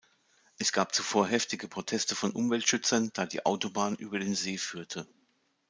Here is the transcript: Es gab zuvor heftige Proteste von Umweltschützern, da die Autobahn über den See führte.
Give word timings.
Es 0.57 0.73
gab 0.73 0.95
zuvor 0.95 1.27
heftige 1.27 1.67
Proteste 1.67 2.15
von 2.15 2.31
Umweltschützern, 2.31 3.11
da 3.13 3.27
die 3.27 3.45
Autobahn 3.45 3.95
über 3.97 4.17
den 4.17 4.33
See 4.33 4.57
führte. 4.57 5.07